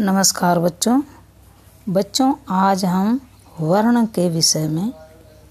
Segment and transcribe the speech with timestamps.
[0.00, 1.02] नमस्कार बच्चों।
[1.88, 3.20] बच्चों, आज हम
[3.60, 4.92] वर्ण के विषय में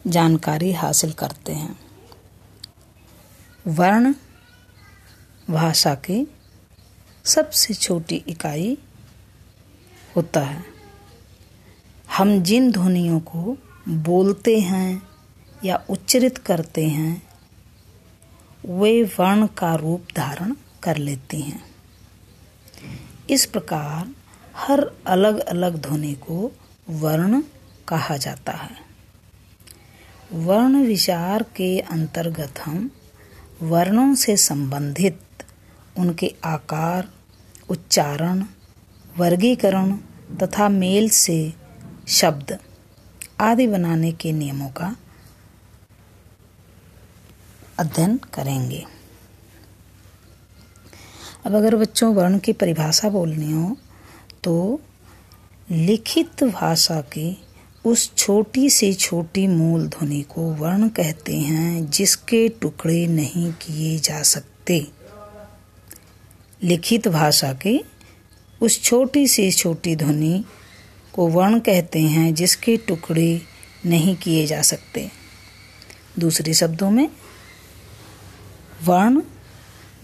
[0.08, 1.80] जानकारी हासिल करते हैं।
[3.68, 4.14] वर्ण
[5.50, 6.28] भाषा की
[7.26, 8.78] सबसे छोटी इकाई
[10.16, 10.64] होता है।
[12.18, 13.58] हम जिन ध्वनियों को
[13.90, 15.08] बोलते हैं
[15.66, 17.30] या उच्चरित करते हैं,
[18.66, 21.64] वे वर्ण का रूप धारण कर लेती हैं।
[23.30, 24.27] इस प्रकार
[24.58, 26.52] हर अलग अलग ध्वनि को
[26.90, 27.42] वर्ण
[27.88, 28.76] कहा जाता है।
[30.34, 32.90] वर्ण विचार के अंतर्गत हम
[33.62, 35.20] वर्णों से संबंधित
[35.98, 37.08] उनके आकार,
[37.70, 38.44] उच्चारण,
[39.18, 39.92] वर्गीकरण
[40.38, 41.54] तथा मेल से
[42.08, 42.58] शब्द
[43.40, 44.96] आदि बनाने के नियमों का
[47.80, 48.86] अध्ययन करेंगे।
[51.46, 53.78] अब अगर बच्चों वर्ण की परिभाषा बोलनी हो
[54.48, 54.82] तो
[55.72, 57.44] लिखित भाषा की
[57.86, 64.22] उस छोटी से छोटी मूल ध्वनि को वर्ण कहते हैं, जिसके टुकड़े नहीं किए जा
[64.22, 64.88] सकते।
[66.64, 67.84] लिखित भाषा के
[68.62, 70.44] उस छोटी से छोटी ध्वनि
[71.14, 73.42] को वर्ण कहते हैं, जिसके टुकड़े
[73.86, 75.12] नहीं किए जा सकते।
[76.20, 77.10] दूसरे शब्दों में,
[78.84, 79.22] वर्ण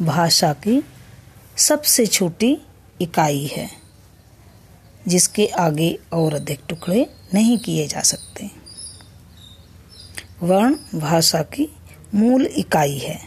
[0.01, 0.83] भाषा की
[1.57, 2.57] सबसे छोटी
[3.01, 3.82] इकाई है।
[5.07, 8.49] जिसके आगे और अधिक टुकड़े नहीं किए जा सकते।
[10.43, 11.67] वर्ण भाषा की
[12.15, 13.19] मूल इकाई है।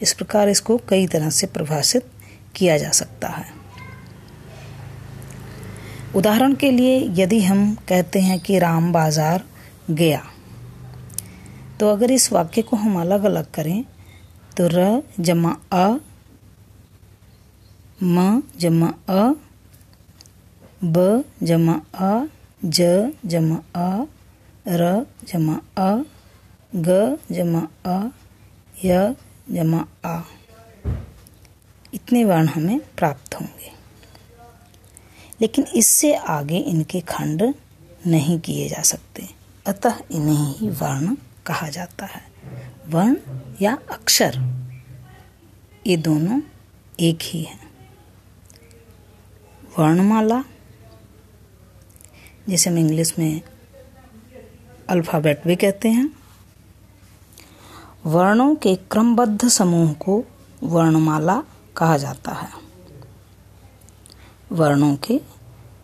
[0.00, 2.10] इस प्रकार इसको कई तरह से परिभाषित
[2.56, 3.46] किया जा सकता है।
[6.16, 9.44] उदाहरण के लिए यदि हम कहते हैं कि राम बाज़ार
[9.90, 10.22] गया
[11.80, 13.84] तो अगर इस वाक्य को हम अलग अलग करें
[14.56, 15.98] तो र जमा अ,
[17.98, 19.34] म जमा अ
[20.84, 22.26] ब जमा अ
[22.64, 22.80] ज
[23.26, 24.04] जमा अ
[24.68, 26.02] र जमा अ
[26.76, 28.08] ग जमा अ
[28.84, 29.14] य
[29.50, 30.22] जमा आ।
[31.94, 33.72] इतने वर्ण हमें प्राप्त होंगे।
[35.40, 37.54] लेकिन इससे आगे इनके खंड
[38.06, 39.28] नहीं किए जा सकते।
[39.66, 41.16] अतः इन्हें ही वर्ण
[41.46, 42.22] कहा जाता है।
[42.88, 43.16] वर्ण
[43.60, 44.62] या अक्षर,
[45.86, 46.40] ये दोनों
[47.00, 47.68] एक ही हैं।
[49.78, 50.44] वर्णमाला
[52.48, 53.42] जिसे हम इंग्लिश में
[54.88, 56.10] अल्फ़ाबेट भी कहते हैं।
[58.06, 60.24] वर्णों के क्रमबद्ध समूह को
[60.62, 61.42] वर्णमाला
[61.76, 62.48] कहा जाता है।
[64.52, 65.20] वर्णों के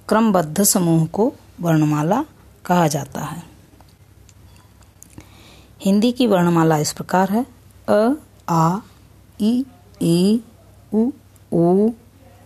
[0.09, 2.25] क्रमबद्ध समूह को वर्णमाला
[2.67, 3.43] कहा जाता है।
[5.81, 7.47] हिंदी की वर्णमाला इस प्रकार है।
[7.89, 8.13] अ,
[8.49, 8.79] आ
[9.41, 9.65] ई
[10.03, 10.41] ई
[10.95, 11.11] उ
[11.53, 11.91] ओ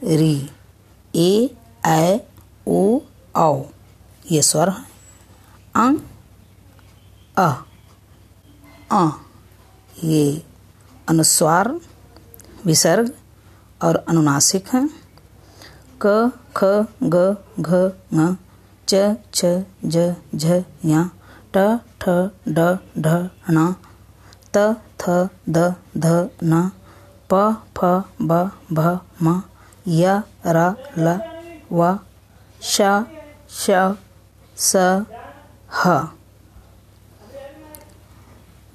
[0.05, 0.51] री।
[1.17, 1.51] ए,
[1.85, 2.19] ऐ,
[2.69, 3.01] ओ
[3.37, 3.63] औ
[4.33, 4.85] ये स्वर है।
[5.77, 5.97] अं
[7.39, 7.65] अ
[8.93, 9.09] अ,
[10.05, 10.43] ये
[11.09, 11.81] अनुस्वार,
[12.67, 13.13] विसर्ग
[13.83, 14.89] और अनुनासिक हैं।
[16.03, 16.65] क, ख,
[17.03, 17.71] ग, घ,
[18.15, 18.35] ङ,
[18.89, 19.45] च छ
[19.85, 21.11] ज, झ य
[21.55, 22.09] ट, ठ,
[22.49, 22.59] ड,
[22.99, 23.07] ढ,
[23.51, 23.73] ण,
[24.55, 24.57] त,
[25.01, 26.71] थ, द, ध, न,
[27.33, 27.85] प, फ,
[28.23, 29.43] ब, भ, म,
[29.89, 31.19] य, र, ल,
[31.73, 31.99] व,
[32.63, 32.81] श
[33.51, 33.71] श
[34.61, 34.77] स,
[35.85, 35.89] ह।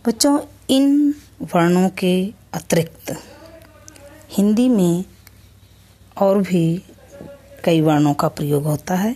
[0.08, 0.40] बच्चों,
[0.70, 3.24] इन वर्णों के अतिरिक्त,
[4.30, 5.06] हिंदी में
[6.18, 6.84] और भी
[7.64, 9.16] कई वर्णों का प्रयोग होता है,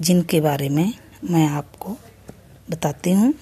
[0.00, 0.94] जिनके बारे में
[1.30, 1.96] मैं आपको
[2.70, 3.34] बताती हूँ।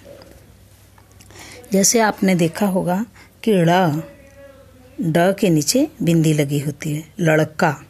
[1.73, 3.07] जैसे आपने देखा होगा
[3.43, 3.71] कि ड़,
[5.01, 7.85] ड के नीचे बिंदी लगी होती है, लड़का।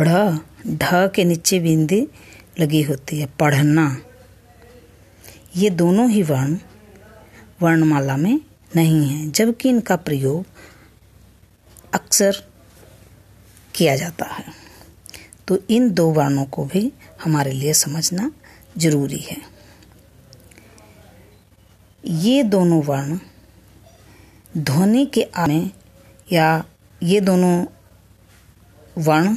[0.00, 0.36] ढ़,
[0.66, 2.08] ढ के नीचे बिंदी
[2.60, 4.02] लगी होती है, पढ़ना।
[5.56, 6.58] ये दोनों ही वर्ण
[7.62, 8.40] वर्णमाला में
[8.76, 10.46] नहीं है, जबकि इनका प्रयोग
[11.94, 12.36] अक्सर
[13.74, 14.44] किया जाता है।
[15.48, 16.92] तो इन दो वर्णों को भी
[17.24, 18.32] हमारे लिए समझना
[18.78, 19.36] ज़रूरी है।
[22.04, 23.18] ये दोनों वर्ण
[24.58, 25.70] ध्वनि के आने
[26.32, 26.64] या
[27.02, 27.66] ये दोनों
[28.98, 29.36] वर्ण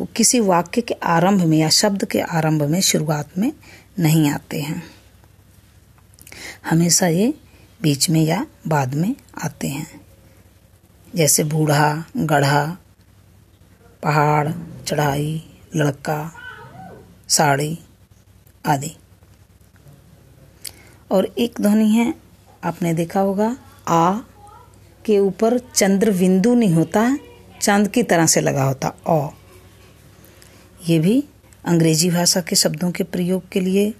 [0.00, 3.52] किसी वाक्य के आरंभ में या शब्द के आरंभ में, शुरुआत में
[3.98, 4.82] नहीं आते हैं।
[6.70, 7.34] हमेशा ये
[7.82, 10.00] बीच में या बाद में आते हैं।
[11.14, 12.76] जैसे बूढ़ा, गढ़ा,
[14.02, 14.48] पहाड़,
[14.86, 15.46] चढ़ाई,
[15.76, 16.32] लड़का,
[17.28, 17.78] साड़ी
[18.66, 18.96] आदि।
[21.10, 22.14] और एक ध्वनि है,
[22.64, 23.56] आपने देखा होगा,
[23.88, 24.18] आ
[25.06, 27.18] के ऊपर चंद्र बिंदु नहीं होता,
[27.60, 29.28] चाँद की तरह से लगा होता ओ
[30.88, 31.24] ये भी
[31.64, 33.94] अंग्रेज़ी भाषा के शब्दों के प्रयोग के लिए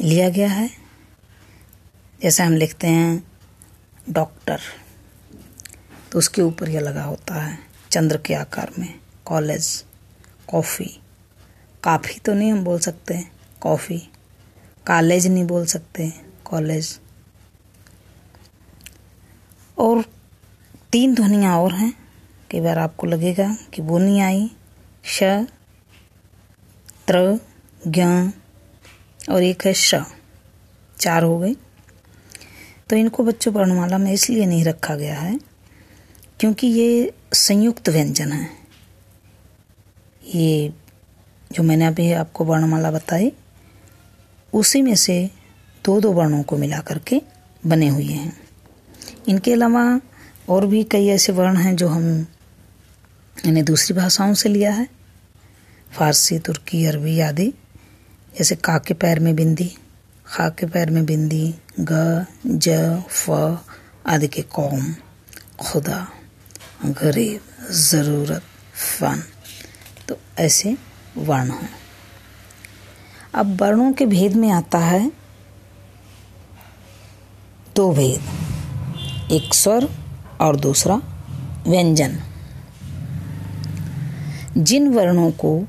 [0.00, 0.70] लिया गया है।
[2.22, 3.32] जैसे हम लिखते हैं,
[4.10, 4.60] डॉक्टर।
[6.12, 7.58] तो उसके ऊपर यह लगा होता है,
[7.90, 9.84] चंद्र के आकार में, कॉलेज,
[10.48, 11.00] कॉफ़ी।
[11.82, 13.24] काफ़ी तो नहीं हम बोल सकते,
[13.60, 13.98] कॉफ़ी।
[14.86, 16.12] कॉलेज नहीं बोल सकते,
[16.44, 17.00] कॉलेज।
[19.78, 20.04] और
[20.92, 22.09] तीन ध्वनियाँ और हैं।
[22.50, 24.50] कई बार आपको लगेगा कि वो नहीं आई।
[25.04, 25.22] श,
[27.08, 27.40] त्र,
[27.88, 28.02] ज्ञ
[29.32, 29.94] और एक है श।
[30.98, 31.56] चार हो गए।
[32.90, 35.40] तो इनको बच्चों वर्णमाला में इसलिए नहीं रखा गया है
[36.40, 38.50] क्योंकि ये संयुक्त व्यंजन है।
[40.34, 40.72] ये
[41.52, 43.32] जो मैंने अभी आपको वर्णमाला बताई,
[44.52, 45.30] उसी में से
[45.84, 47.22] दो दो वर्णों को मिला करके
[47.66, 48.40] बने हुए हैं।
[49.28, 50.00] इनके अलावा
[50.48, 52.26] और भी कई ऐसे वर्ण हैं जो हम
[53.46, 54.88] इन्हें दूसरी भाषाओं से लिया है।
[55.98, 57.54] फारसी, तुर्की, अरबी आदि।
[58.38, 59.76] जैसे का के पैर में बिंदी,
[60.26, 62.68] खा के पैर में बिंदी, ग, ज,
[63.08, 63.30] फ
[64.06, 64.94] आदि के कौम।
[65.58, 66.08] खुदा,
[66.84, 67.40] गरीब,
[67.70, 68.42] ज़रूरत,
[68.74, 69.22] फन।
[70.08, 70.76] तो ऐसे
[71.16, 71.70] वर्ण हैं।
[73.34, 75.12] अब वर्णों के भेद में आता है
[77.76, 78.20] दो भेद।
[79.32, 79.88] एक स्वर
[80.40, 80.94] और दूसरा
[81.68, 82.29] व्यंजन।
[84.60, 85.66] जिन वर्णों को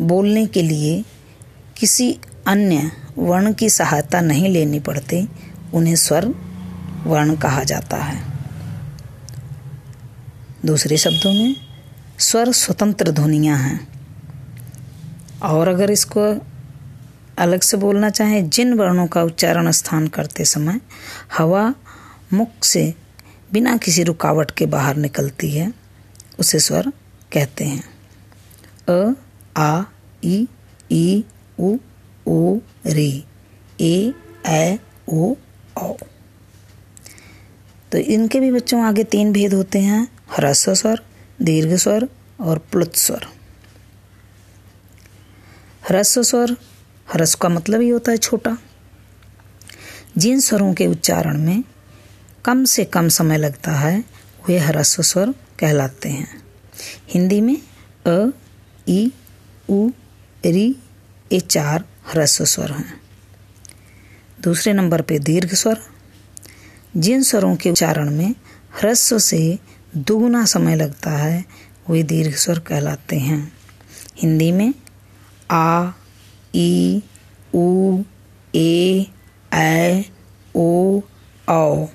[0.00, 1.04] बोलने के लिए
[1.76, 5.28] किसी अन्य वर्ण की सहायता नहीं लेनी पड़ती,
[5.74, 6.26] उन्हें स्वर
[7.04, 8.22] वर्ण कहा जाता है।
[10.64, 11.56] दूसरे शब्दों में,
[12.18, 13.88] स्वर स्वतंत्र ध्वनियाँ हैं।
[15.42, 16.46] और अगर इसको
[17.38, 20.80] अलग से बोलना चाहें, जिन वर्णों का उच्चारण स्थान करते समय
[21.38, 21.74] हवा
[22.32, 22.94] मुख से
[23.52, 25.72] बिना किसी रुकावट के बाहर निकलती है,
[26.38, 26.92] उसे स्वर
[27.32, 27.84] कहते हैं।
[28.88, 29.14] अ,
[29.56, 29.82] आ
[30.24, 30.48] ई
[30.92, 31.24] ई
[31.60, 31.76] उ,
[32.26, 33.24] ओ, रे,
[33.80, 34.78] ए
[35.08, 35.34] ओ,
[35.78, 35.96] औ।
[37.92, 41.04] तो इनके भी बच्चों आगे तीन भेद होते हैं ह्रस्व स्वर
[41.42, 42.08] दीर्घ स्वर
[42.40, 43.26] और प्लुत स्वर
[45.88, 46.50] ह्रस्व स्वर
[47.12, 48.58] ह्रस्व का मतलब ही होता है छोटा।
[50.18, 51.64] जिन स्वरों के उच्चारण में
[52.44, 54.04] कम से कम समय लगता है,
[54.48, 56.47] वे ह्रस्व स्वर कहलाते हैं।
[57.08, 57.62] हिंदी में
[58.06, 58.30] अ
[58.88, 59.12] ई
[59.70, 59.90] उ,
[60.46, 60.76] री
[61.32, 63.00] ये चार ह्रस्व स्वर हैं।
[64.40, 65.80] दूसरे नंबर पे दीर्घ स्वर।
[66.96, 68.30] जिन स्वरों के उच्चारण में
[68.80, 69.58] ह्रस्व से
[69.96, 71.44] दुगुना समय लगता है,
[71.90, 73.52] वे दीर्घ स्वर कहलाते हैं।
[74.16, 74.74] हिंदी में
[75.50, 75.90] आ
[76.54, 77.02] ई
[77.54, 78.02] उ,
[78.54, 79.06] ए,
[79.52, 80.02] ऐ,
[80.56, 81.00] ओ,
[81.48, 81.86] औ,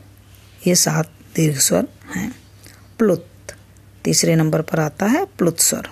[0.68, 2.36] ये सात दीर्घ स्वर हैं।
[2.98, 3.33] प्लुत।
[4.06, 5.90] तीसरे नंबर पर आता है प्लुत स्वर।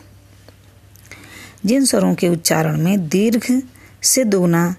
[1.65, 3.61] जिन स्वरों के उच्चारण में दीर्घ
[4.03, 4.75] से दोगुना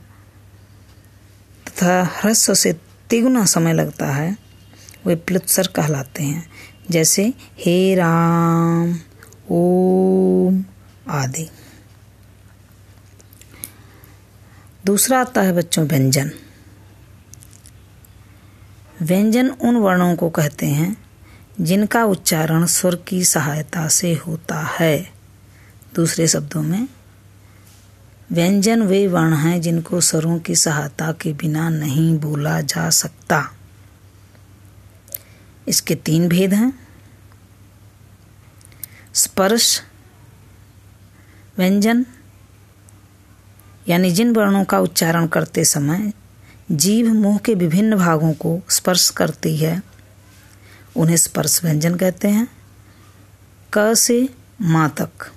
[1.69, 2.73] तथा ह्रस्व से
[3.11, 4.37] तिगुना समय लगता है,
[5.06, 6.50] वे प्लुत्सर कहलाते हैं,
[6.90, 8.99] जैसे हे राम,
[9.50, 10.64] ओम
[11.08, 11.50] आदि।
[14.87, 16.31] दूसरा आता है बच्चों व्यंजन।
[19.02, 21.12] व्यंजन उन वर्णों को कहते हैं
[21.60, 25.12] जिनका उच्चारण स्वर की सहायता से होता है।
[25.94, 26.88] दूसरे शब्दों में,
[28.32, 33.52] व्यंजन वे वर्ण हैं जिनको स्वरों की सहायता के बिना नहीं बोला जा सकता।
[35.68, 36.88] इसके तीन भेद हैं।
[39.14, 39.82] स्पर्श,
[41.59, 42.06] व्यंजन,
[43.88, 46.12] यानी जिन वर्णों का उच्चारण करते समय
[46.73, 49.91] जीव मुँह के विभिन्न भागों को स्पर्श करती है
[50.96, 52.49] उन्हें स्पर्श व्यंजन कहते हैं।
[53.72, 54.28] क से
[54.61, 55.30] माँ तक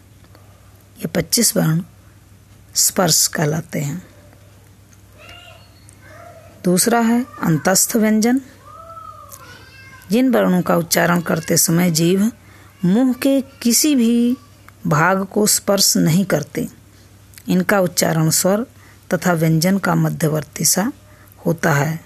[0.98, 1.82] ये पच्चीस वर्ण
[2.76, 4.04] स्पर्श कहलाते हैं।
[6.64, 8.42] दूसरा है अंतस्थ व्यंजन।
[10.12, 12.32] जिन वर्णों का उच्चारण करते समय जीव
[12.86, 14.38] मुँह के किसी भी
[14.88, 16.68] भाग को स्पर्श नहीं करते,
[17.48, 18.66] इनका उच्चारण स्वर
[19.14, 20.92] तथा व्यंजन का मध्यवर्ती सा
[21.46, 22.00] होता है।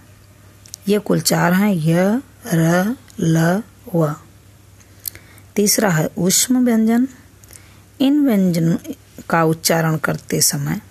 [0.87, 2.21] ये कुल चार हैं, य,
[2.53, 3.63] र ल,
[3.95, 4.15] व.
[5.55, 7.07] तीसरा है उष्म व्यंजन।
[7.99, 8.79] इन व्यंजन
[9.29, 10.81] का उच्चारण करते समय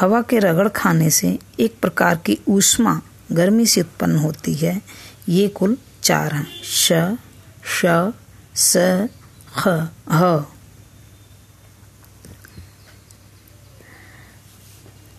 [0.00, 4.82] हवा के रगड़ खाने से एक प्रकार की ऊष्मा गर्मी से उत्पन्न होती है।
[5.28, 6.92] ये कुल चार हैं। श
[7.66, 8.12] श,
[8.54, 8.76] स,
[9.58, 10.44] ख, ह.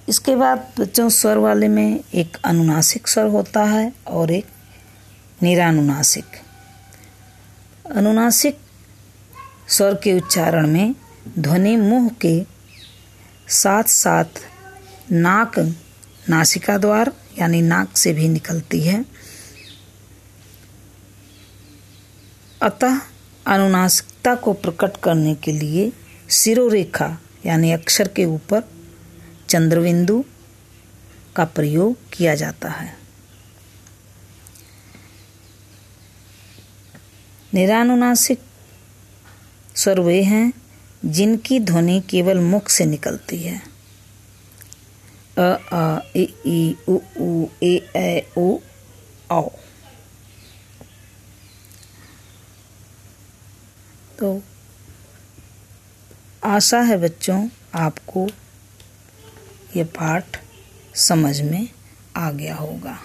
[0.10, 4.46] इसके बाद बच्चों, स्वर वाले में एक अनुनासिक स्वर होता है और एक
[5.44, 6.26] निरानुनासिक।
[7.92, 8.60] अनुनासिक
[9.68, 10.96] स्वर के उच्चारण में
[11.40, 12.46] ध्वनि मुँह के
[13.48, 14.26] साथ साथ
[15.12, 15.60] नाक
[16.30, 19.06] नासिका द्वार, यानी नाक से भी निकलती है।
[22.62, 23.00] अतः
[23.48, 25.94] अनुनासिकता को प्रकट करने के लिए
[26.30, 28.64] सिरोरेखा, यानी अक्षर के ऊपर
[29.50, 30.26] चंद्रबिंदु
[31.36, 33.05] का प्रयोग किया जाता है।
[37.56, 38.40] निरानुनासिक
[39.76, 40.54] स्वर वे हैं,
[41.06, 43.62] जिनकी ध्वनि केवल मुख से निकलती है।
[45.38, 45.42] अ,
[45.74, 48.58] आ, इ ई उ ऊ ए, ऐ ओ
[49.32, 49.50] औ।
[54.20, 54.44] तो
[56.44, 58.28] आशा है बच्चों, आपको
[59.76, 60.42] ये पाठ
[60.96, 61.68] समझ में
[62.18, 63.00] आ गया होगा।